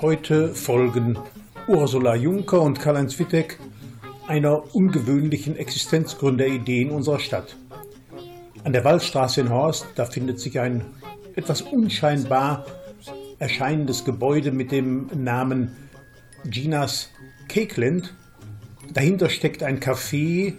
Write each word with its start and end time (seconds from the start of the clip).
Heute 0.00 0.54
folgen 0.54 1.18
Ursula 1.68 2.14
Juncker 2.14 2.62
und 2.62 2.80
Karl-Heinz 2.80 3.18
Wittek 3.18 3.58
einer 4.26 4.74
ungewöhnlichen 4.74 5.56
Existenzgründeridee 5.56 6.82
in 6.82 6.90
unserer 6.90 7.18
Stadt. 7.18 7.56
An 8.64 8.72
der 8.72 8.84
Waldstraße 8.84 9.40
in 9.40 9.50
Horst, 9.50 9.86
da 9.96 10.06
findet 10.06 10.40
sich 10.40 10.58
ein 10.58 10.84
etwas 11.34 11.62
unscheinbar 11.62 12.66
erscheinendes 13.38 14.04
Gebäude 14.04 14.52
mit 14.52 14.70
dem 14.72 15.10
Namen 15.14 15.76
Ginas 16.44 17.10
Cakeland. 17.48 18.14
Dahinter 18.92 19.28
steckt 19.28 19.62
ein 19.62 19.80
Café, 19.80 20.54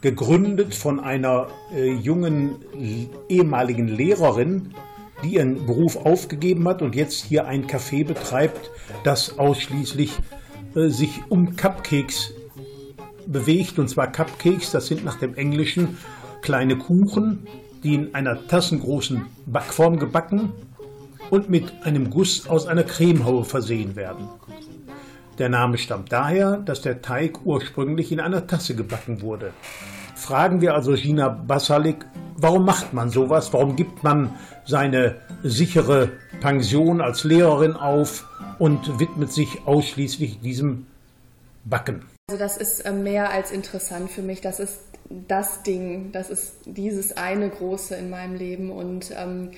gegründet 0.00 0.74
von 0.74 1.00
einer 1.00 1.48
äh, 1.74 1.92
jungen 1.92 2.56
ehemaligen 3.28 3.88
Lehrerin, 3.88 4.74
die 5.24 5.34
ihren 5.34 5.66
Beruf 5.66 5.96
aufgegeben 5.96 6.68
hat 6.68 6.82
und 6.82 6.94
jetzt 6.94 7.24
hier 7.24 7.46
ein 7.46 7.66
Café 7.66 8.04
betreibt, 8.04 8.70
das 9.04 9.38
ausschließlich 9.38 10.12
äh, 10.74 10.88
sich 10.88 11.22
um 11.28 11.56
Cupcakes 11.56 12.34
bewegt. 13.26 13.78
Und 13.78 13.88
zwar 13.88 14.12
Cupcakes, 14.12 14.70
das 14.70 14.86
sind 14.86 15.04
nach 15.04 15.18
dem 15.18 15.34
Englischen 15.34 15.96
kleine 16.42 16.76
Kuchen, 16.76 17.46
die 17.82 17.94
in 17.94 18.14
einer 18.14 18.46
tassengroßen 18.46 19.26
Backform 19.46 19.98
gebacken 19.98 20.52
und 21.30 21.50
mit 21.50 21.72
einem 21.82 22.10
Guss 22.10 22.46
aus 22.46 22.66
einer 22.66 22.84
Cremehaue 22.84 23.44
versehen 23.44 23.96
werden. 23.96 24.28
Der 25.38 25.50
Name 25.50 25.76
stammt 25.76 26.12
daher, 26.12 26.56
dass 26.56 26.80
der 26.80 27.02
Teig 27.02 27.44
ursprünglich 27.44 28.10
in 28.10 28.20
einer 28.20 28.46
Tasse 28.46 28.74
gebacken 28.74 29.20
wurde. 29.20 29.52
Fragen 30.14 30.62
wir 30.62 30.74
also 30.74 30.94
Gina 30.94 31.28
Basalik, 31.28 32.06
warum 32.36 32.64
macht 32.64 32.94
man 32.94 33.10
sowas? 33.10 33.52
Warum 33.52 33.76
gibt 33.76 34.02
man 34.02 34.34
seine 34.64 35.16
sichere 35.42 36.10
Pension 36.40 37.02
als 37.02 37.24
Lehrerin 37.24 37.74
auf 37.74 38.26
und 38.58 38.98
widmet 38.98 39.30
sich 39.30 39.66
ausschließlich 39.66 40.40
diesem 40.40 40.86
Backen? 41.66 42.06
Also 42.28 42.38
das 42.38 42.56
ist 42.56 42.80
äh, 42.80 42.92
mehr 42.92 43.30
als 43.30 43.52
interessant 43.52 44.10
für 44.10 44.22
mich. 44.22 44.40
Das 44.40 44.58
ist 44.58 44.80
das 45.28 45.62
Ding, 45.62 46.12
das 46.12 46.30
ist 46.30 46.54
dieses 46.64 47.16
eine 47.16 47.50
große 47.50 47.94
in 47.94 48.08
meinem 48.10 48.34
Leben 48.34 48.72
und 48.72 49.12
ähm, 49.14 49.50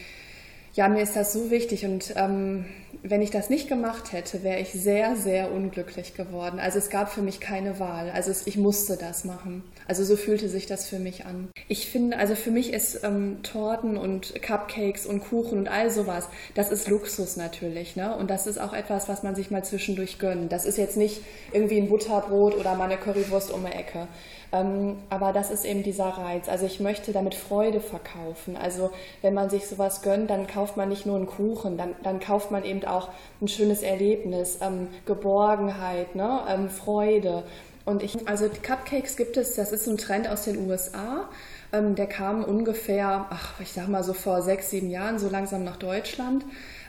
ja, 0.75 0.89
mir 0.89 1.03
ist 1.03 1.17
das 1.17 1.33
so 1.33 1.51
wichtig 1.51 1.85
und 1.85 2.13
ähm, 2.17 2.67
wenn 3.03 3.22
ich 3.22 3.31
das 3.31 3.50
nicht 3.50 3.69
gemacht 3.69 4.12
hätte, 4.12 4.42
wäre 4.42 4.61
ich 4.61 4.70
sehr, 4.72 5.17
sehr 5.17 5.53
unglücklich 5.53 6.14
geworden. 6.14 6.58
Also 6.58 6.78
es 6.78 6.91
gab 6.91 7.12
für 7.12 7.22
mich 7.22 7.41
keine 7.41 7.78
Wahl. 7.78 8.11
Also 8.11 8.30
es, 8.30 8.47
ich 8.47 8.56
musste 8.56 8.97
das 8.97 9.25
machen. 9.25 9.62
Also 9.86 10.05
so 10.05 10.17
fühlte 10.17 10.48
sich 10.48 10.67
das 10.67 10.89
für 10.89 10.98
mich 10.98 11.25
an. 11.27 11.48
Ich 11.69 11.89
finde, 11.89 12.19
also 12.19 12.34
für 12.34 12.50
mich 12.50 12.72
ist 12.72 13.05
ähm, 13.05 13.42
Torten 13.42 13.97
und 13.97 14.34
Cupcakes 14.42 15.06
und 15.06 15.20
Kuchen 15.20 15.58
und 15.58 15.69
all 15.69 15.91
sowas, 15.91 16.28
das 16.55 16.70
ist 16.70 16.89
Luxus 16.89 17.36
natürlich. 17.36 17.97
Ne? 17.97 18.17
Und 18.17 18.30
das 18.30 18.47
ist 18.47 18.58
auch 18.58 18.72
etwas, 18.72 19.08
was 19.08 19.23
man 19.23 19.34
sich 19.34 19.50
mal 19.50 19.64
zwischendurch 19.64 20.19
gönnt. 20.19 20.52
Das 20.52 20.64
ist 20.64 20.78
jetzt 20.78 20.97
nicht 20.97 21.20
irgendwie 21.52 21.78
ein 21.78 21.89
Butterbrot 21.89 22.56
oder 22.56 22.75
mal 22.75 22.84
eine 22.84 22.97
Currywurst 22.97 23.50
um 23.52 23.64
die 23.64 23.73
Ecke. 23.73 24.08
Ähm, 24.50 24.97
aber 25.11 25.33
das 25.33 25.50
ist 25.50 25.64
eben 25.64 25.83
dieser 25.83 26.06
Reiz. 26.06 26.48
Also 26.48 26.64
ich 26.64 26.80
möchte 26.80 27.12
damit 27.12 27.34
Freude 27.34 27.80
verkaufen. 27.80 28.56
Also 28.56 28.91
wenn 29.20 29.34
man 29.34 29.50
sich 29.50 29.67
sowas 29.67 30.02
gönnt, 30.02 30.30
dann 30.30 30.47
kauft 30.47 30.77
man 30.77 30.89
nicht 30.89 31.05
nur 31.05 31.17
einen 31.17 31.27
Kuchen, 31.27 31.77
dann, 31.77 31.95
dann 32.02 32.20
kauft 32.20 32.50
man 32.50 32.64
eben 32.64 32.78
auch 32.87 33.09
ein 33.41 33.48
schönes 33.48 33.83
Erlebnis, 33.83 34.59
ähm, 34.61 34.89
Geborgenheit, 35.07 36.15
ne? 36.15 36.41
Ähm, 36.48 36.69
Freude. 36.69 37.45
Und 37.85 38.03
ich, 38.03 38.29
also 38.29 38.48
Cupcakes 38.48 39.17
gibt 39.17 39.37
es, 39.37 39.55
das 39.55 39.73
ist 39.73 39.87
ein 39.87 39.97
Trend 39.97 40.29
aus 40.29 40.45
den 40.45 40.69
USA. 40.69 41.29
Ähm, 41.73 41.95
der 41.95 42.07
kam 42.07 42.45
ungefähr, 42.45 43.27
ach, 43.31 43.61
ich 43.61 43.73
sag 43.73 43.89
mal 43.89 44.05
so 44.05 44.12
vor 44.12 44.43
sechs, 44.43 44.70
sieben 44.70 44.91
Jahren 44.91 45.19
so 45.19 45.29
langsam 45.29 45.64
nach 45.64 45.77
Deutschland. 45.77 46.45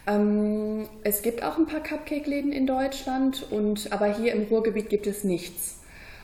Ähm, 0.08 0.88
es 1.04 1.22
gibt 1.22 1.44
auch 1.44 1.58
ein 1.58 1.68
paar 1.68 1.82
Cupcake-Läden 1.82 2.52
in 2.52 2.68
Deutschland, 2.68 3.46
und, 3.52 3.92
aber 3.92 4.08
hier 4.08 4.34
im 4.34 4.44
Ruhrgebiet 4.44 4.90
gibt 4.90 5.08
es 5.08 5.24
nichts. 5.24 5.79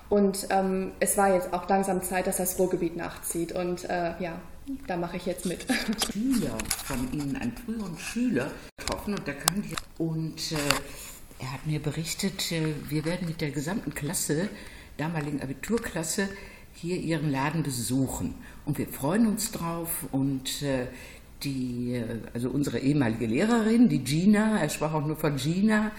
Und 0.09 0.47
ähm, 0.49 0.91
es 0.99 1.17
war 1.17 1.33
jetzt 1.33 1.53
auch 1.53 1.67
langsam 1.67 2.01
Zeit, 2.03 2.27
dass 2.27 2.37
das 2.37 2.59
Ruhrgebiet 2.59 2.95
nachzieht. 2.95 3.51
Und 3.51 3.85
äh, 3.89 4.13
ja, 4.19 4.39
da 4.87 4.97
mache 4.97 5.17
ich 5.17 5.25
jetzt 5.25 5.45
mit. 5.45 5.65
Schüler 6.11 6.57
von 6.85 7.11
Ihnen, 7.11 7.35
einen 7.35 7.53
früheren 7.53 7.97
Schüler, 7.97 8.51
getroffen 8.77 9.15
und 9.15 9.27
der 9.27 9.35
kam 9.35 9.61
hier 9.61 9.77
und 9.97 10.51
äh, 10.51 10.55
er 11.39 11.53
hat 11.53 11.65
mir 11.65 11.79
berichtet, 11.79 12.51
äh, 12.51 12.73
wir 12.89 13.05
werden 13.05 13.27
mit 13.27 13.41
der 13.41 13.51
gesamten 13.51 13.93
Klasse, 13.93 14.49
damaligen 14.97 15.41
Abiturklasse, 15.41 16.29
hier 16.73 16.97
Ihren 16.97 17.31
Laden 17.31 17.63
besuchen. 17.63 18.35
Und 18.65 18.77
wir 18.77 18.87
freuen 18.87 19.27
uns 19.27 19.51
drauf 19.51 20.05
und 20.11 20.61
äh, 20.61 20.87
die, 21.43 21.95
äh, 21.95 22.19
also 22.33 22.49
unsere 22.49 22.79
ehemalige 22.79 23.25
Lehrerin, 23.27 23.89
die 23.89 24.03
Gina, 24.03 24.59
er 24.59 24.69
sprach 24.69 24.93
auch 24.93 25.05
nur 25.05 25.17
von 25.17 25.35
Gina, 25.37 25.91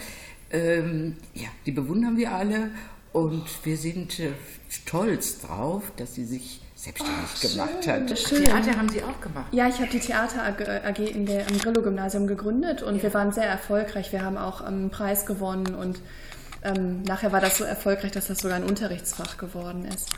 ähm, 0.51 1.17
ja, 1.35 1.49
die 1.67 1.73
bewundern 1.73 2.17
wir 2.17 2.33
alle 2.33 2.71
und 3.17 3.47
wir 3.65 3.79
sind 3.79 4.21
äh, 4.21 4.33
stolz 4.69 5.41
drauf, 5.41 5.85
dass 5.97 6.15
sie 6.15 6.27
sich 6.27 6.61
selbstständig 6.75 7.25
Ach, 7.25 7.41
gemacht 7.41 7.85
schön, 7.85 8.11
hat. 8.11 8.19
Schön. 8.19 8.45
Theater 8.45 8.77
haben 8.77 8.91
Sie 8.91 9.03
auch 9.03 9.19
gemacht? 9.23 9.47
Ja, 9.53 9.69
ich 9.69 9.77
habe 9.77 9.89
die 9.91 10.01
Theater 10.01 10.43
AG 10.45 10.99
in 10.99 11.25
der, 11.25 11.49
am 11.49 11.57
Grillo-Gymnasium 11.57 12.27
gegründet 12.27 12.83
und 12.83 12.97
ja. 12.97 13.05
wir 13.05 13.15
waren 13.15 13.33
sehr 13.33 13.47
erfolgreich. 13.47 14.13
Wir 14.13 14.23
haben 14.23 14.37
auch 14.37 14.61
einen 14.61 14.91
Preis 14.91 15.25
gewonnen 15.25 15.75
und 15.75 15.99
ähm, 16.63 17.05
nachher 17.05 17.33
war 17.33 17.41
das 17.41 17.57
so 17.57 17.65
erfolgreich, 17.65 18.13
dass 18.13 18.27
das 18.27 18.41
sogar 18.41 18.59
ein 18.59 18.65
Unterrichtsfach 18.65 19.39
geworden 19.39 19.87
ist. 19.87 20.11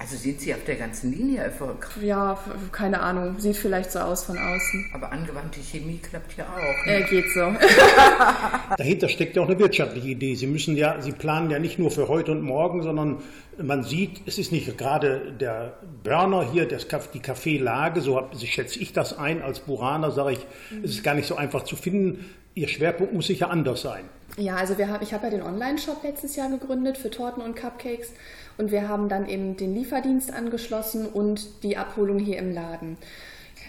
Also 0.00 0.16
sind 0.16 0.40
Sie 0.40 0.54
auf 0.54 0.62
der 0.64 0.76
ganzen 0.76 1.12
Linie 1.12 1.42
erfolgreich? 1.42 2.04
Ja, 2.04 2.38
keine 2.70 3.00
Ahnung. 3.00 3.40
Sieht 3.40 3.56
vielleicht 3.56 3.90
so 3.90 3.98
aus 3.98 4.24
von 4.24 4.38
außen. 4.38 4.90
Aber 4.94 5.10
angewandte 5.10 5.58
Chemie 5.60 5.98
klappt 5.98 6.36
ja 6.36 6.44
auch. 6.44 6.86
Ne? 6.86 6.98
Äh, 6.98 7.02
geht 7.02 7.30
so. 7.34 7.40
Dahinter 8.78 9.08
steckt 9.08 9.34
ja 9.34 9.42
auch 9.42 9.48
eine 9.48 9.58
wirtschaftliche 9.58 10.08
Idee. 10.08 10.36
Sie 10.36 10.46
müssen 10.46 10.76
ja, 10.76 11.00
Sie 11.00 11.10
planen 11.10 11.50
ja 11.50 11.58
nicht 11.58 11.80
nur 11.80 11.90
für 11.90 12.06
heute 12.06 12.30
und 12.30 12.42
morgen, 12.42 12.84
sondern 12.84 13.18
man 13.60 13.82
sieht, 13.82 14.22
es 14.24 14.38
ist 14.38 14.52
nicht 14.52 14.78
gerade 14.78 15.32
der 15.32 15.78
Burner 16.04 16.48
hier, 16.48 16.68
das, 16.68 16.86
die 17.12 17.20
Kaffeelage, 17.20 18.00
so 18.00 18.24
schätze 18.38 18.78
ich 18.78 18.92
das 18.92 19.18
ein. 19.18 19.42
Als 19.42 19.58
Buraner 19.58 20.12
sage 20.12 20.34
ich, 20.34 20.46
es 20.84 20.90
ist 20.90 21.02
gar 21.02 21.14
nicht 21.14 21.26
so 21.26 21.34
einfach 21.34 21.64
zu 21.64 21.74
finden. 21.74 22.24
Ihr 22.54 22.68
Schwerpunkt 22.68 23.14
muss 23.14 23.26
sicher 23.26 23.50
anders 23.50 23.82
sein. 23.82 24.04
Ja, 24.36 24.56
also 24.56 24.78
wir 24.78 24.88
haben, 24.88 25.02
ich 25.02 25.12
habe 25.12 25.24
ja 25.24 25.30
den 25.30 25.42
Online-Shop 25.42 26.02
letztes 26.04 26.36
Jahr 26.36 26.48
gegründet 26.48 26.98
für 26.98 27.10
Torten 27.10 27.42
und 27.42 27.56
Cupcakes 27.56 28.12
und 28.56 28.70
wir 28.70 28.88
haben 28.88 29.08
dann 29.08 29.28
eben 29.28 29.56
den 29.56 29.74
Lieferdienst 29.74 30.32
angeschlossen 30.32 31.06
und 31.06 31.62
die 31.62 31.76
Abholung 31.76 32.18
hier 32.18 32.38
im 32.38 32.52
Laden. 32.52 32.98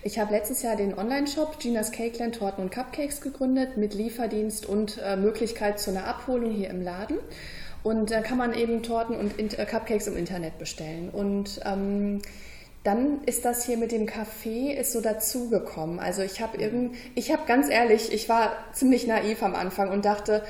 Ich 0.03 0.19
habe 0.19 0.31
letztes 0.31 0.62
Jahr 0.62 0.75
den 0.75 0.98
Online-Shop 0.98 1.59
Ginas 1.59 1.92
Cakeland 1.92 2.36
Torten 2.36 2.64
und 2.64 2.72
Cupcakes 2.72 3.22
gegründet 3.22 3.78
mit 3.78 3.94
Lieferdienst 3.94 4.66
und 4.66 4.98
äh, 5.03 5.16
Möglichkeit 5.16 5.80
zu 5.80 5.92
einer 5.92 6.06
Abholung 6.06 6.52
hier 6.52 6.69
im 6.69 6.81
Laden. 6.81 7.18
Und 7.84 8.12
da 8.12 8.22
kann 8.22 8.38
man 8.38 8.53
eben 8.53 8.84
Torten 8.84 9.16
und 9.16 9.40
äh, 9.40 9.66
Cupcakes 9.66 10.08
im 10.08 10.18
Internet 10.18 10.58
bestellen. 10.58 11.09
Und 11.09 11.62
ähm, 11.66 12.22
dann 12.84 13.24
ist 13.26 13.46
das 13.46 13.66
hier 13.66 13.78
mit 13.78 13.92
dem 13.92 14.06
Kaffee 14.06 14.72
ist 14.74 14.94
so 14.94 15.02
dazugekommen. 15.02 16.00
Also 16.00 16.22
ich 16.22 16.42
habe 16.42 16.58
irgend, 16.58 16.96
ich 17.16 17.32
habe 17.32 17.44
ganz 17.46 17.70
ehrlich, 17.70 18.14
ich 18.14 18.30
war 18.30 18.54
ziemlich 18.74 19.06
naiv 19.06 19.44
am 19.44 19.54
Anfang 19.54 19.90
und 19.90 20.06
dachte, 20.06 20.44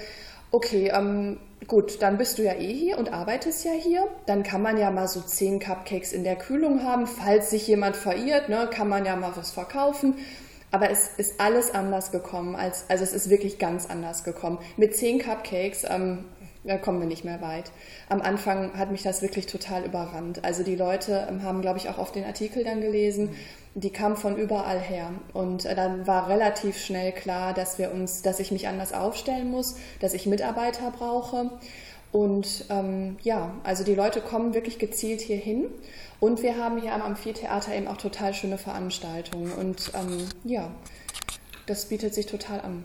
okay, 0.52 0.92
ähm, 0.94 1.40
gut, 1.68 2.02
dann 2.02 2.18
bist 2.18 2.38
du 2.38 2.44
ja 2.44 2.54
eh 2.54 2.74
hier 2.74 2.98
und 2.98 3.12
arbeitest 3.14 3.66
ja 3.66 3.72
hier. 3.72 4.08
Dann 4.28 4.44
kann 4.44 4.62
man 4.62 4.78
ja 4.78 4.92
mal 4.92 5.08
so 5.08 5.22
zehn 5.22 5.60
Cupcakes 5.60 6.14
in 6.14 6.24
der 6.24 6.36
Kühlung 6.36 6.84
haben. 6.84 7.08
Falls 7.08 7.50
sich 7.50 7.68
jemand 7.68 7.96
verirrt, 7.96 8.50
ne, 8.50 8.70
kann 8.72 8.90
man 8.90 9.06
ja 9.06 9.16
mal 9.16 9.34
was 9.36 9.52
verkaufen. 9.52 10.16
Aber 10.72 10.92
es 10.92 11.10
ist 11.18 11.40
alles 11.40 11.74
anders 11.74 12.12
gekommen, 12.12 12.56
als, 12.56 12.86
also 12.90 13.04
es 13.04 13.14
ist 13.14 13.32
wirklich 13.32 13.58
ganz 13.58 13.88
anders 13.88 14.24
gekommen. 14.24 14.60
Mit 14.78 14.96
zehn 14.96 15.18
Cupcakes 15.18 15.84
ähm, 15.90 16.26
da 16.70 16.78
kommen 16.78 17.00
wir 17.00 17.08
nicht 17.08 17.26
mehr 17.26 17.42
weit. 17.42 17.72
Am 18.10 18.22
Anfang 18.22 18.78
hat 18.78 18.92
mich 18.92 19.02
das 19.02 19.24
wirklich 19.24 19.48
total 19.48 19.86
überrannt. 19.86 20.46
Also 20.46 20.62
die 20.62 20.76
Leute 20.76 21.28
ähm, 21.28 21.42
haben, 21.42 21.62
glaube 21.62 21.80
ich, 21.80 21.90
auch 21.90 21.98
auf 21.98 22.12
den 22.12 22.24
Artikel 22.24 22.64
dann 22.64 22.80
gelesen, 22.80 23.32
die 23.74 23.90
kamen 23.90 24.16
von 24.16 24.38
überall 24.38 24.80
her. 24.80 25.10
Und 25.34 25.66
äh, 25.66 25.74
dann 25.74 26.06
war 26.06 26.30
relativ 26.30 26.78
schnell 26.78 27.12
klar, 27.12 27.56
dass 27.56 27.80
wir 27.80 27.92
uns, 27.92 28.22
dass 28.22 28.40
ich 28.40 28.52
mich 28.52 28.68
anders 28.68 28.94
aufstellen 28.94 29.50
muss, 29.50 29.78
dass 30.00 30.14
ich 30.14 30.28
Mitarbeiter 30.28 30.92
brauche. 30.92 31.50
Und 32.12 32.66
ähm, 32.70 33.18
ja, 33.24 33.52
also 33.64 33.84
die 33.84 33.96
Leute 33.96 34.22
kommen 34.22 34.54
wirklich 34.54 34.78
gezielt 34.78 35.22
hier 35.22 35.38
hin. 35.38 35.66
Und 36.20 36.44
wir 36.44 36.58
haben 36.58 36.80
hier 36.80 36.94
am 36.94 37.02
Amphitheater 37.02 37.74
eben 37.74 37.88
auch 37.88 37.98
total 37.98 38.36
schöne 38.36 38.60
Veranstaltungen. 38.60 39.52
Und 39.54 39.92
ähm, 39.96 40.28
ja, 40.44 40.70
das 41.66 41.86
bietet 41.86 42.14
sich 42.14 42.28
total 42.28 42.62
an. 42.62 42.84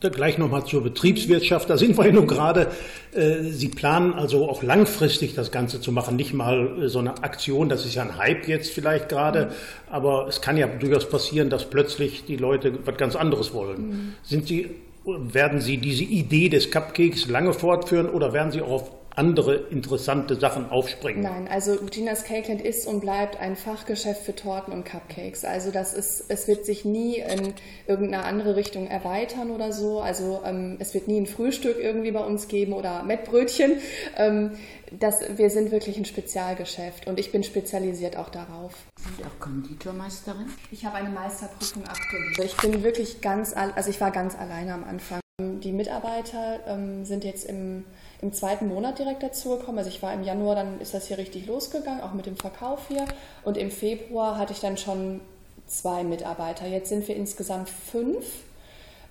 Gleich 0.00 0.36
nochmal 0.36 0.64
zur 0.64 0.82
Betriebswirtschaft. 0.82 1.70
Da 1.70 1.78
sind 1.78 1.96
wir 1.96 2.06
ja 2.06 2.12
nun 2.12 2.26
gerade. 2.26 2.68
Äh, 3.12 3.44
Sie 3.44 3.68
planen 3.68 4.12
also 4.12 4.48
auch 4.48 4.62
langfristig 4.62 5.34
das 5.34 5.50
Ganze 5.50 5.80
zu 5.80 5.90
machen, 5.90 6.16
nicht 6.16 6.34
mal 6.34 6.82
äh, 6.82 6.88
so 6.88 6.98
eine 6.98 7.22
Aktion. 7.24 7.68
Das 7.68 7.86
ist 7.86 7.94
ja 7.94 8.02
ein 8.02 8.18
Hype 8.18 8.46
jetzt 8.46 8.72
vielleicht 8.72 9.08
gerade, 9.08 9.52
aber 9.90 10.26
es 10.28 10.42
kann 10.42 10.58
ja 10.58 10.66
durchaus 10.66 11.08
passieren, 11.08 11.48
dass 11.48 11.64
plötzlich 11.70 12.24
die 12.26 12.36
Leute 12.36 12.78
was 12.84 12.96
ganz 12.98 13.16
anderes 13.16 13.54
wollen. 13.54 13.88
Mhm. 13.88 14.14
Sind 14.22 14.46
Sie, 14.46 14.68
werden 15.04 15.60
Sie 15.60 15.78
diese 15.78 16.04
Idee 16.04 16.50
des 16.50 16.70
Cupcakes 16.70 17.28
lange 17.28 17.54
fortführen 17.54 18.08
oder 18.08 18.32
werden 18.32 18.52
Sie 18.52 18.60
auch 18.60 18.70
auf 18.70 18.90
andere 19.16 19.54
interessante 19.54 20.36
Sachen 20.36 20.70
aufspringen. 20.70 21.22
Nein, 21.22 21.48
also 21.48 21.76
Ginas 21.90 22.24
Cakeland 22.24 22.60
ist 22.60 22.86
und 22.86 23.00
bleibt 23.00 23.40
ein 23.40 23.56
Fachgeschäft 23.56 24.22
für 24.22 24.36
Torten 24.36 24.72
und 24.72 24.84
Cupcakes. 24.84 25.44
Also 25.44 25.70
das 25.70 25.94
ist, 25.94 26.26
es 26.28 26.46
wird 26.46 26.66
sich 26.66 26.84
nie 26.84 27.16
in 27.16 27.54
irgendeine 27.86 28.24
andere 28.24 28.56
Richtung 28.56 28.86
erweitern 28.86 29.50
oder 29.50 29.72
so. 29.72 30.00
Also 30.00 30.42
ähm, 30.44 30.76
es 30.80 30.92
wird 30.92 31.08
nie 31.08 31.18
ein 31.18 31.26
Frühstück 31.26 31.78
irgendwie 31.80 32.12
bei 32.12 32.24
uns 32.24 32.46
geben 32.48 32.74
oder 32.74 33.02
Mettbrötchen. 33.04 33.78
Ähm, 34.16 34.52
das, 34.92 35.20
wir 35.36 35.50
sind 35.50 35.72
wirklich 35.72 35.96
ein 35.96 36.04
Spezialgeschäft 36.04 37.06
und 37.06 37.18
ich 37.18 37.32
bin 37.32 37.42
spezialisiert 37.42 38.16
auch 38.16 38.28
darauf. 38.28 38.74
Sind 39.00 39.26
auch 39.26 39.40
Konditormeisterin? 39.40 40.46
Ich 40.70 40.84
habe 40.84 40.96
eine 40.96 41.10
Meisterprüfung 41.10 41.84
abgelegt. 41.84 42.40
Ich 42.44 42.56
bin 42.58 42.82
wirklich 42.84 43.20
ganz, 43.22 43.54
also 43.54 43.88
ich 43.90 44.00
war 44.00 44.10
ganz 44.10 44.36
alleine 44.36 44.74
am 44.74 44.84
Anfang. 44.84 45.20
Die 45.38 45.72
Mitarbeiter 45.72 46.60
ähm, 46.66 47.04
sind 47.04 47.22
jetzt 47.22 47.44
im, 47.44 47.84
im 48.22 48.32
zweiten 48.32 48.68
Monat 48.68 48.98
direkt 48.98 49.22
dazugekommen. 49.22 49.76
Also 49.76 49.90
ich 49.90 50.00
war 50.00 50.14
im 50.14 50.22
Januar, 50.22 50.54
dann 50.54 50.80
ist 50.80 50.94
das 50.94 51.08
hier 51.08 51.18
richtig 51.18 51.46
losgegangen, 51.46 52.00
auch 52.00 52.14
mit 52.14 52.24
dem 52.24 52.36
Verkauf 52.36 52.88
hier. 52.88 53.04
Und 53.44 53.58
im 53.58 53.70
Februar 53.70 54.38
hatte 54.38 54.54
ich 54.54 54.60
dann 54.60 54.78
schon 54.78 55.20
zwei 55.66 56.04
Mitarbeiter. 56.04 56.66
Jetzt 56.66 56.88
sind 56.88 57.06
wir 57.06 57.16
insgesamt 57.16 57.68
fünf. 57.68 58.24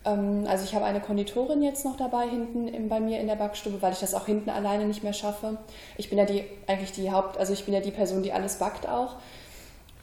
Ähm, 0.03 0.47
also 0.47 0.63
ich 0.63 0.73
habe 0.73 0.85
eine 0.85 0.99
Konditorin 0.99 1.61
jetzt 1.61 1.85
noch 1.85 1.95
dabei 1.95 2.27
hinten 2.27 2.69
in, 2.69 2.89
bei 2.89 2.99
mir 2.99 3.19
in 3.19 3.27
der 3.27 3.35
Backstube, 3.35 3.83
weil 3.83 3.93
ich 3.93 3.99
das 3.99 4.15
auch 4.15 4.25
hinten 4.25 4.49
alleine 4.49 4.85
nicht 4.85 5.03
mehr 5.03 5.13
schaffe. 5.13 5.59
Ich 5.95 6.09
bin 6.09 6.17
ja 6.17 6.25
die 6.25 6.43
eigentlich 6.65 6.91
die 6.91 7.11
Haupt, 7.11 7.37
also 7.37 7.53
ich 7.53 7.65
bin 7.65 7.73
ja 7.75 7.81
die 7.81 7.91
Person, 7.91 8.23
die 8.23 8.33
alles 8.33 8.57
backt 8.57 8.89
auch. 8.89 9.17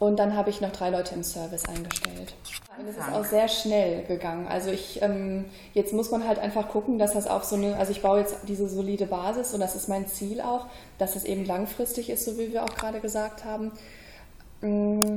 Und 0.02 0.16
dann 0.16 0.34
habe 0.34 0.50
ich 0.50 0.60
noch 0.60 0.72
drei 0.72 0.90
Leute 0.90 1.14
im 1.14 1.22
Service 1.22 1.64
eingestellt. 1.66 2.34
Und 2.76 2.88
es 2.88 2.96
ist 2.96 3.08
auch 3.12 3.25
sehr 3.25 3.46
schnell 3.46 4.02
gegangen. 4.02 4.49
Also 4.49 4.72
ich, 4.72 5.00
ähm, 5.00 5.44
jetzt 5.75 5.93
muss 5.93 6.10
man 6.10 6.26
halt 6.26 6.40
einfach 6.40 6.70
gucken, 6.70 6.99
dass 6.99 7.12
das 7.12 7.28
auch 7.28 7.44
so 7.44 7.54
eine, 7.54 7.76
also 7.76 7.93
ich 7.93 8.02
baue 8.02 8.19
jetzt 8.19 8.34
diese 8.49 8.69
solide 8.69 9.06
Basis 9.06 9.54
und 9.54 9.60
das 9.60 9.76
ist 9.76 9.88
mein 9.88 10.08
Ziel 10.08 10.40
auch, 10.40 10.66
dass 10.99 11.14
es 11.14 11.22
eben 11.22 11.44
langfristig 11.44 12.10
ist, 12.10 12.25
so 12.25 12.37
wie 12.37 12.52
wir 12.52 12.64
auch 12.64 12.75
gerade 12.75 12.99
gesagt 12.99 13.44
haben. 13.44 13.70
Mm, 14.60 15.14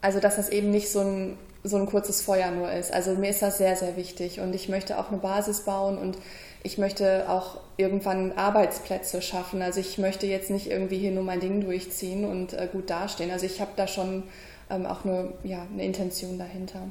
also 0.00 0.18
dass 0.18 0.36
das 0.36 0.48
eben 0.48 0.70
nicht 0.70 0.90
so 0.90 1.00
ein, 1.00 1.38
so 1.62 1.76
ein 1.76 1.84
kurzes 1.84 2.22
Feuer 2.22 2.50
nur 2.52 2.72
ist. 2.72 2.94
Also 2.94 3.16
mir 3.16 3.28
ist 3.28 3.42
das 3.42 3.58
sehr, 3.58 3.76
sehr 3.76 3.98
wichtig 3.98 4.40
und 4.40 4.54
ich 4.54 4.70
möchte 4.70 4.98
auch 4.98 5.10
eine 5.10 5.18
Basis 5.18 5.60
bauen 5.60 5.98
und 5.98 6.16
ich 6.62 6.78
möchte 6.78 7.28
auch 7.28 7.58
irgendwann 7.76 8.32
Arbeitsplätze 8.32 9.22
schaffen. 9.22 9.62
Also 9.62 9.80
ich 9.80 9.98
möchte 9.98 10.26
jetzt 10.26 10.50
nicht 10.50 10.70
irgendwie 10.70 10.98
hier 10.98 11.10
nur 11.10 11.24
mein 11.24 11.40
Ding 11.40 11.60
durchziehen 11.60 12.24
und 12.24 12.52
äh, 12.52 12.68
gut 12.70 12.90
dastehen. 12.90 13.30
Also 13.30 13.46
ich 13.46 13.60
habe 13.60 13.72
da 13.76 13.86
schon 13.86 14.24
ähm, 14.70 14.86
auch 14.86 15.04
eine, 15.04 15.32
ja, 15.44 15.66
eine 15.72 15.84
Intention 15.84 16.38
dahinter. 16.38 16.88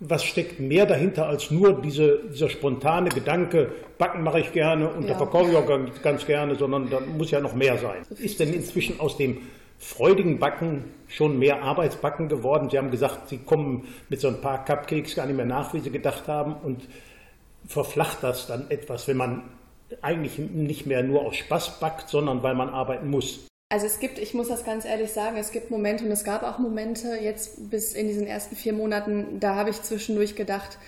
Was 0.00 0.24
steckt 0.24 0.58
mehr 0.58 0.86
dahinter 0.86 1.26
als 1.26 1.50
nur 1.50 1.80
diese, 1.80 2.20
dieser 2.32 2.48
spontane 2.48 3.08
Gedanke, 3.10 3.70
backen 3.98 4.22
mache 4.22 4.40
ich 4.40 4.52
gerne 4.52 4.88
und 4.88 5.04
ja. 5.04 5.10
da 5.10 5.16
verkaufe 5.16 5.50
ich 5.50 5.56
auch 5.56 5.66
ganz, 5.66 6.02
ganz 6.02 6.26
gerne, 6.26 6.56
sondern 6.56 6.90
da 6.90 6.98
muss 7.00 7.30
ja 7.30 7.40
noch 7.40 7.54
mehr 7.54 7.78
sein. 7.78 8.02
Ist 8.18 8.40
denn 8.40 8.52
inzwischen 8.52 8.98
aus 8.98 9.16
dem 9.16 9.38
freudigen 9.78 10.38
Backen 10.38 10.84
schon 11.06 11.38
mehr 11.38 11.62
Arbeitsbacken 11.62 12.28
geworden? 12.28 12.68
Sie 12.70 12.78
haben 12.78 12.90
gesagt, 12.90 13.28
Sie 13.28 13.38
kommen 13.38 13.86
mit 14.08 14.20
so 14.20 14.28
ein 14.28 14.40
paar 14.40 14.64
Cupcakes 14.64 15.14
gar 15.14 15.26
nicht 15.26 15.36
mehr 15.36 15.46
nach, 15.46 15.72
wie 15.72 15.80
Sie 15.80 15.90
gedacht 15.90 16.26
haben 16.26 16.54
und 16.54 16.88
verflacht 17.66 18.22
das 18.22 18.46
dann 18.46 18.70
etwas, 18.70 19.08
wenn 19.08 19.16
man 19.16 19.42
eigentlich 20.00 20.38
nicht 20.38 20.86
mehr 20.86 21.02
nur 21.02 21.26
aus 21.26 21.36
Spaß 21.36 21.80
backt, 21.80 22.08
sondern 22.08 22.42
weil 22.42 22.54
man 22.54 22.70
arbeiten 22.70 23.10
muss. 23.10 23.46
Also 23.68 23.86
es 23.86 24.00
gibt, 24.00 24.18
ich 24.18 24.34
muss 24.34 24.48
das 24.48 24.64
ganz 24.64 24.84
ehrlich 24.84 25.12
sagen, 25.12 25.36
es 25.38 25.50
gibt 25.50 25.70
Momente 25.70 26.04
und 26.04 26.10
es 26.10 26.24
gab 26.24 26.42
auch 26.42 26.58
Momente 26.58 27.16
jetzt 27.16 27.70
bis 27.70 27.94
in 27.94 28.06
diesen 28.06 28.26
ersten 28.26 28.54
vier 28.54 28.74
Monaten, 28.74 29.40
da 29.40 29.54
habe 29.54 29.70
ich 29.70 29.80
zwischendurch 29.82 30.36
gedacht, 30.36 30.78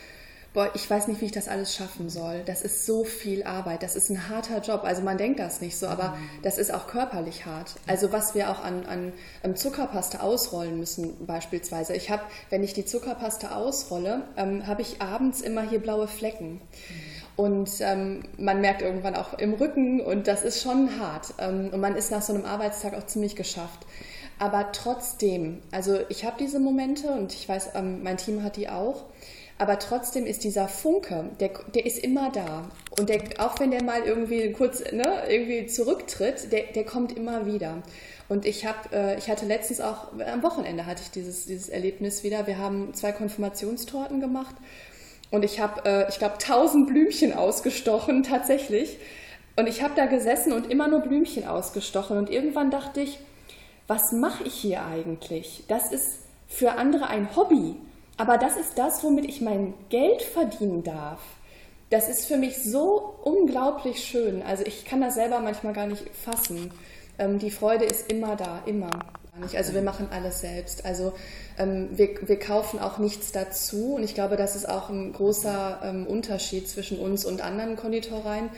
boah, 0.54 0.70
ich 0.74 0.88
weiß 0.88 1.08
nicht, 1.08 1.20
wie 1.20 1.26
ich 1.26 1.32
das 1.32 1.48
alles 1.48 1.74
schaffen 1.74 2.08
soll. 2.08 2.42
Das 2.46 2.62
ist 2.62 2.86
so 2.86 3.04
viel 3.04 3.42
Arbeit, 3.42 3.82
das 3.82 3.96
ist 3.96 4.08
ein 4.08 4.28
harter 4.28 4.60
Job. 4.60 4.84
Also 4.84 5.02
man 5.02 5.18
denkt 5.18 5.40
das 5.40 5.60
nicht 5.60 5.76
so, 5.76 5.88
aber 5.88 6.16
das 6.42 6.58
ist 6.58 6.72
auch 6.72 6.86
körperlich 6.86 7.44
hart. 7.44 7.72
Also 7.88 8.12
was 8.12 8.36
wir 8.36 8.50
auch 8.50 8.62
an, 8.62 8.86
an, 8.86 9.12
an 9.42 9.56
Zuckerpaste 9.56 10.22
ausrollen 10.22 10.78
müssen 10.78 11.26
beispielsweise. 11.26 11.94
Ich 11.94 12.08
habe, 12.08 12.22
wenn 12.50 12.62
ich 12.62 12.72
die 12.72 12.84
Zuckerpaste 12.84 13.54
ausrolle, 13.54 14.22
ähm, 14.36 14.66
habe 14.66 14.82
ich 14.82 15.02
abends 15.02 15.40
immer 15.40 15.62
hier 15.68 15.80
blaue 15.80 16.06
Flecken. 16.06 16.60
Und 17.36 17.68
ähm, 17.80 18.22
man 18.38 18.60
merkt 18.60 18.80
irgendwann 18.80 19.16
auch 19.16 19.36
im 19.36 19.54
Rücken 19.54 20.00
und 20.00 20.28
das 20.28 20.44
ist 20.44 20.62
schon 20.62 21.00
hart. 21.00 21.34
Ähm, 21.38 21.70
und 21.72 21.80
man 21.80 21.96
ist 21.96 22.12
nach 22.12 22.22
so 22.22 22.32
einem 22.32 22.44
Arbeitstag 22.44 22.94
auch 22.94 23.06
ziemlich 23.06 23.34
geschafft. 23.34 23.80
Aber 24.38 24.70
trotzdem, 24.70 25.62
also 25.72 25.98
ich 26.08 26.24
habe 26.24 26.36
diese 26.38 26.60
Momente 26.60 27.08
und 27.08 27.32
ich 27.32 27.48
weiß, 27.48 27.70
ähm, 27.74 28.04
mein 28.04 28.18
Team 28.18 28.44
hat 28.44 28.56
die 28.56 28.68
auch. 28.68 29.04
Aber 29.56 29.78
trotzdem 29.78 30.26
ist 30.26 30.42
dieser 30.42 30.66
Funke, 30.66 31.30
der, 31.38 31.50
der 31.74 31.86
ist 31.86 31.98
immer 31.98 32.30
da. 32.30 32.68
Und 32.98 33.08
der, 33.08 33.22
auch 33.38 33.60
wenn 33.60 33.70
der 33.70 33.84
mal 33.84 34.02
irgendwie 34.02 34.52
kurz 34.52 34.80
ne, 34.92 35.22
irgendwie 35.28 35.66
zurücktritt, 35.66 36.52
der, 36.52 36.64
der 36.74 36.84
kommt 36.84 37.16
immer 37.16 37.46
wieder. 37.46 37.82
Und 38.28 38.46
ich, 38.46 38.66
hab, 38.66 38.92
äh, 38.92 39.16
ich 39.16 39.28
hatte 39.30 39.46
letztens 39.46 39.80
auch, 39.80 40.08
am 40.18 40.42
Wochenende 40.42 40.86
hatte 40.86 41.02
ich 41.02 41.10
dieses, 41.10 41.46
dieses 41.46 41.68
Erlebnis 41.68 42.24
wieder. 42.24 42.46
Wir 42.46 42.58
haben 42.58 42.94
zwei 42.94 43.12
Konfirmationstorten 43.12 44.20
gemacht 44.20 44.56
und 45.30 45.44
ich 45.44 45.60
habe, 45.60 45.84
äh, 45.84 46.08
ich 46.08 46.18
glaube, 46.18 46.38
tausend 46.38 46.86
Blümchen 46.86 47.32
ausgestochen, 47.32 48.22
tatsächlich. 48.22 48.98
Und 49.56 49.68
ich 49.68 49.82
habe 49.82 49.94
da 49.94 50.06
gesessen 50.06 50.52
und 50.52 50.70
immer 50.70 50.88
nur 50.88 51.00
Blümchen 51.00 51.46
ausgestochen. 51.46 52.16
Und 52.18 52.30
irgendwann 52.30 52.70
dachte 52.70 53.00
ich, 53.00 53.18
was 53.86 54.12
mache 54.12 54.44
ich 54.44 54.54
hier 54.54 54.84
eigentlich? 54.84 55.64
Das 55.68 55.92
ist 55.92 56.20
für 56.48 56.72
andere 56.72 57.08
ein 57.08 57.36
Hobby. 57.36 57.76
Aber 58.16 58.38
das 58.38 58.56
ist 58.56 58.78
das, 58.78 59.02
womit 59.02 59.24
ich 59.24 59.40
mein 59.40 59.74
Geld 59.88 60.22
verdienen 60.22 60.84
darf. 60.84 61.20
Das 61.90 62.08
ist 62.08 62.26
für 62.26 62.36
mich 62.36 62.62
so 62.62 63.14
unglaublich 63.22 64.04
schön. 64.04 64.42
Also 64.42 64.64
ich 64.64 64.84
kann 64.84 65.00
das 65.00 65.14
selber 65.14 65.40
manchmal 65.40 65.72
gar 65.72 65.86
nicht 65.86 66.04
fassen. 66.10 66.70
Ähm, 67.18 67.38
die 67.38 67.50
Freude 67.50 67.84
ist 67.84 68.10
immer 68.10 68.36
da, 68.36 68.62
immer. 68.66 68.90
Also 69.54 69.74
wir 69.74 69.82
machen 69.82 70.08
alles 70.12 70.40
selbst. 70.40 70.84
Also 70.84 71.12
ähm, 71.58 71.88
wir, 71.92 72.28
wir 72.28 72.38
kaufen 72.38 72.78
auch 72.78 72.98
nichts 72.98 73.32
dazu. 73.32 73.94
Und 73.94 74.04
ich 74.04 74.14
glaube, 74.14 74.36
das 74.36 74.54
ist 74.54 74.68
auch 74.68 74.90
ein 74.90 75.12
großer 75.12 75.80
ähm, 75.82 76.06
Unterschied 76.06 76.68
zwischen 76.68 76.98
uns 76.98 77.24
und 77.24 77.42
anderen 77.42 77.76
Konditoreien. 77.76 78.48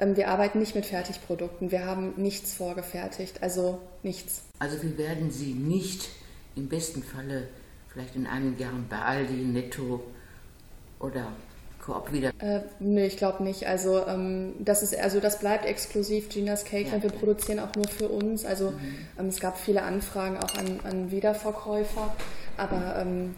Ähm, 0.00 0.16
wir 0.16 0.28
arbeiten 0.28 0.58
nicht 0.58 0.74
mit 0.74 0.86
Fertigprodukten. 0.86 1.70
Wir 1.70 1.84
haben 1.84 2.14
nichts 2.16 2.54
vorgefertigt. 2.54 3.42
Also 3.42 3.78
nichts. 4.02 4.42
Also 4.58 4.82
wir 4.82 4.96
werden 4.96 5.30
Sie 5.30 5.52
nicht 5.52 6.08
im 6.56 6.68
besten 6.68 7.02
Falle 7.02 7.48
vielleicht 7.92 8.16
in 8.16 8.26
einigen 8.26 8.58
Jahren 8.58 8.86
bei 8.88 8.98
Aldi, 8.98 9.34
Netto 9.34 10.02
oder 10.98 11.26
Coop 11.84 12.12
wieder? 12.12 12.30
Äh, 12.38 12.60
nee, 12.78 13.06
ich 13.06 13.16
glaube 13.16 13.42
nicht. 13.42 13.66
Also 13.66 14.06
ähm, 14.06 14.54
das 14.60 14.82
ist 14.82 14.96
also 14.96 15.20
das 15.20 15.40
bleibt 15.40 15.66
exklusiv 15.66 16.28
Ginas 16.28 16.64
Cake 16.64 16.90
ja, 16.90 17.02
wir 17.02 17.10
produzieren 17.10 17.58
auch 17.58 17.74
nur 17.74 17.88
für 17.88 18.08
uns. 18.08 18.44
Also 18.44 18.70
mhm. 18.70 19.06
ähm, 19.18 19.26
es 19.26 19.40
gab 19.40 19.58
viele 19.58 19.82
Anfragen 19.82 20.36
auch 20.38 20.54
an, 20.56 20.80
an 20.84 21.10
Wiederverkäufer, 21.10 22.14
aber 22.56 22.96
ähm, 23.00 23.34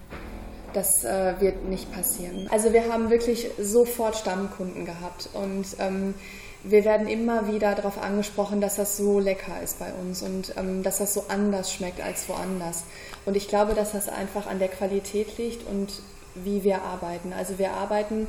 das 0.74 1.04
äh, 1.04 1.34
wird 1.40 1.64
nicht 1.64 1.92
passieren. 1.92 2.48
Also 2.50 2.72
wir 2.72 2.92
haben 2.92 3.10
wirklich 3.10 3.50
sofort 3.58 4.16
Stammkunden 4.16 4.84
gehabt 4.84 5.28
und 5.32 5.64
ähm, 5.78 6.14
wir 6.62 6.84
werden 6.84 7.08
immer 7.08 7.46
wieder 7.46 7.74
darauf 7.74 8.02
angesprochen, 8.02 8.60
dass 8.60 8.76
das 8.76 8.96
so 8.96 9.20
lecker 9.20 9.62
ist 9.62 9.78
bei 9.78 9.92
uns 9.92 10.22
und 10.22 10.54
ähm, 10.56 10.82
dass 10.82 10.98
das 10.98 11.12
so 11.12 11.24
anders 11.28 11.72
schmeckt 11.72 12.00
als 12.00 12.28
woanders. 12.28 12.84
Und 13.26 13.36
ich 13.36 13.48
glaube, 13.48 13.74
dass 13.74 13.92
das 13.92 14.08
einfach 14.08 14.46
an 14.46 14.58
der 14.58 14.68
Qualität 14.68 15.36
liegt 15.36 15.66
und 15.68 15.92
wie 16.34 16.64
wir 16.64 16.82
arbeiten. 16.82 17.32
Also 17.32 17.58
wir 17.58 17.72
arbeiten 17.72 18.26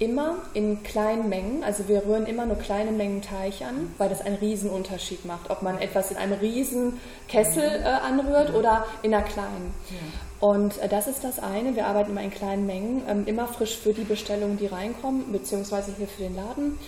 immer 0.00 0.36
in 0.54 0.82
kleinen 0.82 1.28
Mengen, 1.28 1.62
also 1.62 1.86
wir 1.86 2.04
rühren 2.06 2.24
immer 2.24 2.46
nur 2.46 2.56
kleine 2.56 2.90
Mengen 2.90 3.20
Teig 3.20 3.60
an, 3.60 3.94
weil 3.98 4.08
das 4.08 4.22
einen 4.22 4.36
Riesenunterschied 4.36 5.26
macht, 5.26 5.50
ob 5.50 5.60
man 5.60 5.78
etwas 5.78 6.10
in 6.10 6.16
einem 6.16 6.32
riesen 6.40 6.98
Kessel 7.28 7.62
äh, 7.62 7.84
anrührt 7.84 8.54
oder 8.54 8.86
in 9.02 9.14
einer 9.14 9.22
kleinen. 9.22 9.74
Ja. 9.90 10.48
Und 10.48 10.78
äh, 10.78 10.88
das 10.88 11.06
ist 11.06 11.22
das 11.22 11.38
eine, 11.38 11.76
wir 11.76 11.86
arbeiten 11.86 12.12
immer 12.12 12.22
in 12.22 12.30
kleinen 12.30 12.64
Mengen, 12.64 13.02
ähm, 13.06 13.24
immer 13.26 13.46
frisch 13.46 13.76
für 13.76 13.92
die 13.92 14.04
Bestellungen, 14.04 14.56
die 14.56 14.66
reinkommen, 14.66 15.30
beziehungsweise 15.32 15.92
hier 15.94 16.08
für 16.08 16.22
den 16.22 16.34
Laden. 16.34 16.78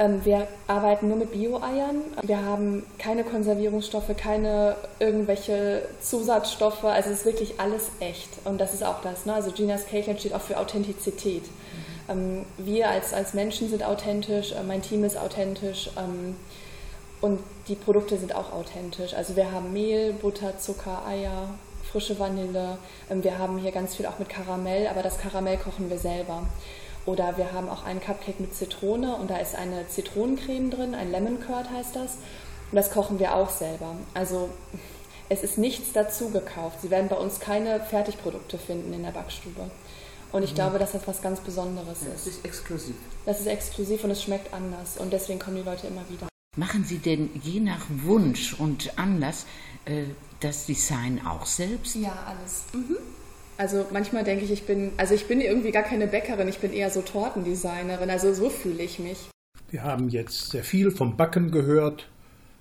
Ähm, 0.00 0.24
wir 0.24 0.48
arbeiten 0.66 1.06
nur 1.06 1.16
mit 1.16 1.30
Bio-Eiern. 1.30 2.02
Wir 2.22 2.44
haben 2.44 2.84
keine 2.98 3.22
Konservierungsstoffe, 3.22 4.16
keine 4.16 4.74
irgendwelche 4.98 5.82
Zusatzstoffe. 6.00 6.84
Also 6.84 7.10
es 7.10 7.20
ist 7.20 7.24
wirklich 7.24 7.60
alles 7.60 7.90
echt. 8.00 8.30
Und 8.44 8.60
das 8.60 8.74
ist 8.74 8.82
auch 8.82 9.00
das. 9.02 9.26
Ne? 9.26 9.34
Also 9.34 9.52
Ginas 9.52 9.86
Cakeland 9.86 10.18
steht 10.18 10.34
auch 10.34 10.40
für 10.40 10.58
Authentizität. 10.58 11.44
Mhm. 11.44 11.87
Wir 12.56 12.88
als, 12.88 13.12
als 13.12 13.34
Menschen 13.34 13.68
sind 13.68 13.82
authentisch, 13.82 14.52
äh, 14.52 14.62
mein 14.62 14.82
Team 14.82 15.04
ist 15.04 15.16
authentisch 15.16 15.90
ähm, 15.98 16.36
und 17.20 17.40
die 17.68 17.74
Produkte 17.74 18.16
sind 18.16 18.34
auch 18.34 18.52
authentisch. 18.52 19.14
Also 19.14 19.36
wir 19.36 19.52
haben 19.52 19.72
Mehl, 19.72 20.12
Butter, 20.14 20.58
Zucker, 20.58 21.04
Eier, 21.06 21.50
frische 21.90 22.18
Vanille. 22.18 22.78
Ähm, 23.10 23.22
wir 23.24 23.38
haben 23.38 23.58
hier 23.58 23.72
ganz 23.72 23.94
viel 23.94 24.06
auch 24.06 24.18
mit 24.18 24.28
Karamell, 24.28 24.86
aber 24.88 25.02
das 25.02 25.18
Karamell 25.18 25.58
kochen 25.58 25.90
wir 25.90 25.98
selber. 25.98 26.44
Oder 27.04 27.36
wir 27.36 27.52
haben 27.52 27.68
auch 27.68 27.84
einen 27.84 28.00
Cupcake 28.00 28.40
mit 28.40 28.54
Zitrone 28.54 29.16
und 29.16 29.30
da 29.30 29.38
ist 29.38 29.54
eine 29.54 29.88
Zitronencreme 29.88 30.70
drin, 30.70 30.94
ein 30.94 31.10
Lemon 31.10 31.40
Curd 31.40 31.70
heißt 31.70 31.96
das. 31.96 32.16
Und 32.70 32.76
das 32.76 32.90
kochen 32.90 33.18
wir 33.18 33.34
auch 33.34 33.48
selber. 33.48 33.96
Also 34.12 34.50
es 35.30 35.42
ist 35.42 35.58
nichts 35.58 35.92
dazu 35.92 36.30
gekauft. 36.30 36.82
Sie 36.82 36.90
werden 36.90 37.08
bei 37.08 37.16
uns 37.16 37.40
keine 37.40 37.80
Fertigprodukte 37.80 38.58
finden 38.58 38.92
in 38.92 39.02
der 39.02 39.10
Backstube. 39.10 39.70
Und 40.32 40.42
ich 40.42 40.52
mhm. 40.52 40.56
glaube, 40.56 40.78
dass 40.78 40.92
das 40.92 41.06
was 41.06 41.22
ganz 41.22 41.40
Besonderes 41.40 42.02
ja, 42.02 42.08
ist. 42.08 42.26
Das 42.26 42.34
ist 42.34 42.44
exklusiv. 42.44 42.94
Das 43.24 43.40
ist 43.40 43.46
exklusiv 43.46 44.04
und 44.04 44.10
es 44.10 44.22
schmeckt 44.22 44.52
anders. 44.52 44.98
Und 44.98 45.12
deswegen 45.12 45.38
kommen 45.38 45.56
die 45.56 45.62
Leute 45.62 45.86
immer 45.86 46.08
wieder. 46.08 46.28
Machen 46.56 46.84
Sie 46.84 46.98
denn 46.98 47.30
je 47.42 47.60
nach 47.60 47.86
Wunsch 47.88 48.54
und 48.54 48.98
Anlass 48.98 49.46
äh, 49.84 50.04
das 50.40 50.66
Design 50.66 51.20
auch 51.24 51.46
selbst? 51.46 51.94
Ja, 51.94 52.26
alles. 52.26 52.64
Mhm. 52.72 52.96
Also 53.56 53.86
manchmal 53.92 54.22
denke 54.22 54.44
ich, 54.44 54.52
ich 54.52 54.66
bin, 54.66 54.92
also 54.96 55.14
ich 55.14 55.26
bin 55.26 55.40
irgendwie 55.40 55.72
gar 55.72 55.82
keine 55.82 56.06
Bäckerin, 56.06 56.46
ich 56.46 56.58
bin 56.58 56.72
eher 56.72 56.90
so 56.90 57.02
Tortendesignerin, 57.02 58.08
also 58.08 58.32
so 58.32 58.50
fühle 58.50 58.84
ich 58.84 59.00
mich. 59.00 59.18
Wir 59.70 59.82
haben 59.82 60.08
jetzt 60.08 60.50
sehr 60.50 60.62
viel 60.62 60.92
vom 60.92 61.16
Backen 61.16 61.50
gehört, 61.50 62.08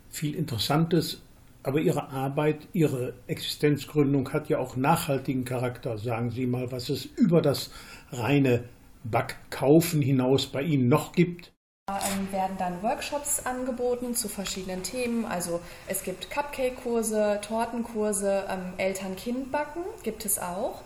viel 0.09 0.33
Interessantes, 0.35 1.21
aber 1.67 1.79
Ihre 1.79 2.11
Arbeit, 2.11 2.69
Ihre 2.71 3.13
Existenzgründung 3.27 4.31
hat 4.31 4.47
ja 4.47 4.57
auch 4.57 4.77
nachhaltigen 4.77 5.43
Charakter. 5.43 5.97
Sagen 5.97 6.31
Sie 6.31 6.45
mal, 6.45 6.71
was 6.71 6.87
es 6.87 7.03
über 7.03 7.41
das 7.41 7.71
reine 8.11 8.63
Backkaufen 9.03 10.01
hinaus 10.01 10.47
bei 10.47 10.61
Ihnen 10.61 10.87
noch 10.87 11.11
gibt. 11.11 11.51
Ähm, 11.89 12.31
werden 12.31 12.55
dann 12.57 12.81
Workshops 12.83 13.45
angeboten 13.45 14.15
zu 14.15 14.29
verschiedenen 14.29 14.83
Themen. 14.83 15.25
Also 15.25 15.59
es 15.87 16.03
gibt 16.03 16.31
Cupcake-Kurse, 16.31 17.41
Tortenkurse, 17.45 18.45
ähm, 18.49 18.73
Eltern-Kind-Backen 18.77 19.83
gibt 20.03 20.25
es 20.25 20.39
auch. 20.39 20.83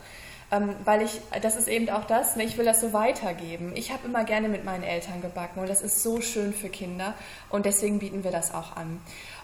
Ähm, 0.52 0.76
weil 0.84 1.02
ich, 1.04 1.22
das 1.42 1.56
ist 1.56 1.70
eben 1.70 1.90
auch 1.90 2.06
das, 2.06 2.36
ne, 2.36 2.44
ich 2.44 2.58
will 2.58 2.66
das 2.66 2.82
so 2.82 2.92
weitergeben. 2.92 3.72
Ich 3.76 3.92
habe 3.92 4.06
immer 4.06 4.26
gerne 4.26 4.50
mit 4.50 4.66
meinen 4.66 4.84
Eltern 4.84 5.22
gebacken 5.22 5.62
und 5.62 5.70
das 5.70 5.82
ist 5.82 6.04
so 6.04 6.20
schön 6.22 6.54
für 6.54 6.68
Kinder 6.68 7.14
und 7.50 7.66
deswegen 7.66 8.00
bieten 8.00 8.24
wir 8.26 8.32
das 8.32 8.54
auch 8.54 8.76
an. 8.76 9.00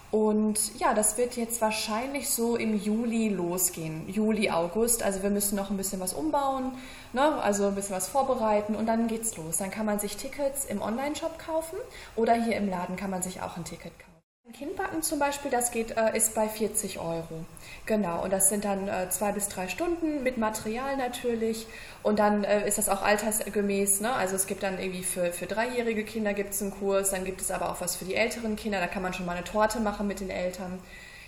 Und 0.10 0.80
ja, 0.80 0.94
das 0.94 1.18
wird 1.18 1.36
jetzt 1.36 1.60
wahrscheinlich 1.62 2.30
so 2.30 2.56
im 2.56 2.80
Juli 2.80 3.28
losgehen. 3.30 4.08
Juli, 4.08 4.50
August. 4.50 5.04
Also 5.04 5.22
wir 5.22 5.30
müssen 5.30 5.56
noch 5.56 5.70
ein 5.70 5.78
bisschen 5.78 6.00
was 6.00 6.14
umbauen, 6.14 6.72
ne? 7.14 7.42
also 7.42 7.68
ein 7.68 7.76
bisschen 7.76 7.96
was 7.96 8.08
vorbereiten 8.08 8.76
und 8.76 8.86
dann 8.86 9.08
geht's 9.08 9.36
los. 9.36 9.58
Dann 9.58 9.72
kann 9.72 9.86
man 9.86 10.00
sich 10.00 10.16
Tickets 10.16 10.66
im 10.66 10.82
Online-Shop 10.82 11.38
kaufen 11.40 11.78
oder 12.16 12.34
hier 12.34 12.56
im 12.56 12.70
Laden 12.70 12.96
kann 12.96 13.10
man 13.10 13.22
sich 13.22 13.42
auch 13.42 13.58
ein 13.58 13.66
Ticket 13.66 13.92
kaufen. 14.00 14.17
Kindbacken 14.54 15.02
zum 15.02 15.20
Beispiel, 15.20 15.52
das 15.52 15.72
geht, 15.72 15.98
äh, 15.98 16.16
ist 16.16 16.34
bei 16.34 16.48
40 16.48 17.00
Euro. 17.00 17.46
Genau, 17.86 18.24
und 18.24 18.32
das 18.32 18.50
sind 18.50 18.64
dann 18.64 18.88
äh, 18.88 19.10
zwei 19.10 19.34
bis 19.34 19.50
drei 19.50 19.68
Stunden 19.68 20.24
mit 20.24 20.38
Material 20.38 20.96
natürlich. 20.96 21.68
Und 22.02 22.20
dann 22.20 22.44
äh, 22.44 22.66
ist 22.68 22.78
das 22.78 22.88
auch 22.88 23.02
altersgemäß. 23.02 24.02
Ne? 24.02 24.14
Also 24.14 24.36
es 24.36 24.48
gibt 24.48 24.64
dann 24.64 24.80
irgendwie 24.80 25.04
für, 25.04 25.34
für 25.34 25.48
dreijährige 25.48 26.04
Kinder 26.06 26.34
gibt 26.34 26.54
es 26.54 26.62
einen 26.62 26.72
Kurs, 26.72 27.12
dann 27.12 27.26
gibt 27.26 27.42
es 27.42 27.52
aber 27.52 27.70
auch 27.70 27.82
was 27.82 27.98
für 27.98 28.06
die 28.06 28.16
älteren 28.16 28.56
Kinder. 28.56 28.80
Da 28.80 28.88
kann 28.88 29.02
man 29.02 29.14
schon 29.14 29.26
mal 29.26 29.36
eine 29.36 29.44
Torte 29.44 29.80
machen 29.82 30.08
mit 30.08 30.22
den 30.22 30.30
Eltern. 30.30 30.80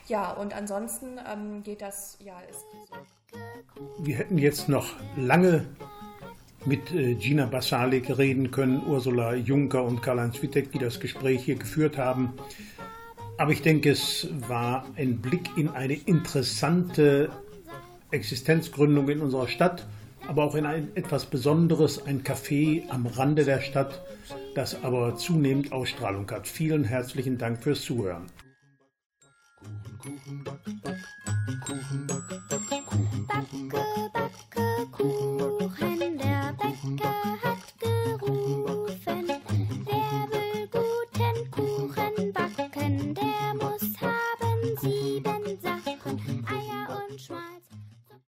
Ja, 0.07 0.31
und 0.31 0.55
ansonsten 0.55 1.19
ähm, 1.31 1.61
geht 1.63 1.81
das, 1.81 2.17
ja, 2.23 2.39
ist. 2.49 2.65
Wir 3.99 4.15
hätten 4.15 4.37
jetzt 4.37 4.69
noch 4.69 4.87
lange 5.17 5.65
mit 6.65 6.87
Gina 7.19 7.45
Basalik 7.45 8.17
reden 8.17 8.51
können, 8.51 8.83
Ursula 8.85 9.33
Juncker 9.33 9.83
und 9.83 10.01
Karl-Heinz 10.01 10.41
Wittek, 10.41 10.71
die 10.71 10.79
das 10.79 10.99
Gespräch 10.99 11.43
hier 11.43 11.55
geführt 11.55 11.97
haben. 11.97 12.33
Aber 13.39 13.53
ich 13.53 13.61
denke, 13.61 13.91
es 13.91 14.27
war 14.49 14.85
ein 14.97 15.19
Blick 15.21 15.55
in 15.55 15.69
eine 15.69 15.93
interessante 15.93 17.29
Existenzgründung 18.11 19.07
in 19.07 19.21
unserer 19.21 19.47
Stadt, 19.47 19.87
aber 20.27 20.43
auch 20.43 20.55
in 20.55 20.65
ein 20.65 20.89
etwas 20.95 21.25
Besonderes, 21.25 22.05
ein 22.05 22.21
Café 22.23 22.83
am 22.89 23.05
Rande 23.05 23.45
der 23.45 23.61
Stadt, 23.61 24.03
das 24.55 24.83
aber 24.83 25.15
zunehmend 25.15 25.71
Ausstrahlung 25.71 26.29
hat. 26.29 26.49
Vielen 26.49 26.83
herzlichen 26.83 27.37
Dank 27.37 27.63
fürs 27.63 27.81
Zuhören. 27.81 28.25